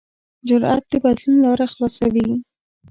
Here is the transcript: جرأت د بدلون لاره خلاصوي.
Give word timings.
جرأت 0.47 0.83
د 0.91 0.93
بدلون 1.03 1.37
لاره 1.45 1.65
خلاصوي. 1.73 2.27